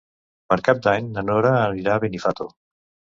[0.53, 2.49] Per Cap d'Any na Nora anirà a Benifato.